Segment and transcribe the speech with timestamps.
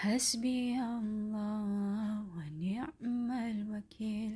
[0.00, 4.32] حسبي الله ونعم الوكيل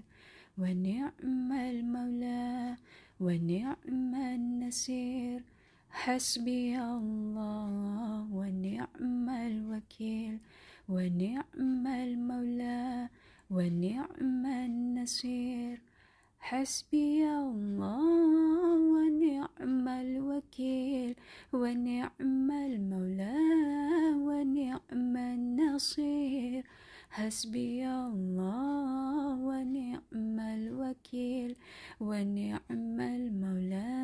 [0.58, 2.76] ونعم المولى
[3.20, 5.40] ونعم النصير.
[5.90, 10.38] حسبي الله ونعم الوكيل
[10.88, 13.08] ونعم المولى
[13.50, 15.76] ونعم النصير.
[16.44, 18.00] حسبي الله
[18.94, 21.14] ونعم الوكيل
[21.52, 22.33] ونعم
[27.14, 31.56] حسبي الله ونعم الوكيل
[32.00, 33.94] ونعم المولى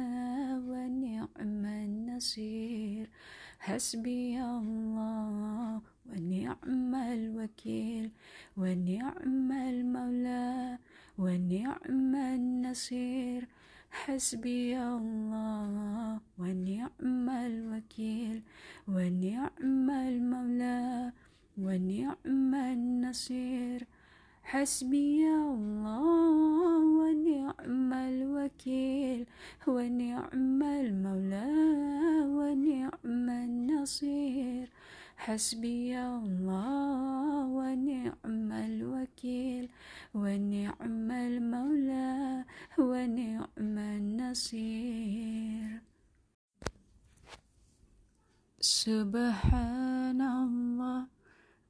[0.71, 3.11] ونعم النصير.
[3.59, 8.11] حسبي الله ونعم الوكيل
[8.57, 10.79] ونعم المولى
[11.19, 13.49] ونعم النصير.
[13.91, 18.43] حسبي الله ونعم الوكيل
[18.89, 21.13] ونعم المولى
[21.65, 23.87] ونعم النصير.
[24.43, 29.27] حسبي الله ونعم الوكيل
[29.67, 31.53] ونعم المولى
[32.39, 34.69] ونعم النصير.
[35.17, 39.69] حسبي الله ونعم الوكيل
[40.15, 42.45] ونعم المولى
[42.79, 45.81] ونعم النصير.
[48.61, 49.80] سبحان